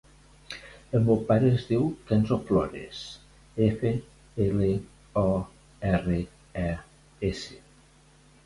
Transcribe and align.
El 0.99 1.03
meu 1.09 1.19
pare 1.27 1.51
es 1.57 1.65
diu 1.71 1.83
Kenzo 2.11 2.37
Flores: 2.47 3.03
efa, 3.67 3.93
ela, 4.49 4.71
o, 5.25 5.29
erra, 5.93 6.19
e, 6.67 6.69
essa. 7.31 7.63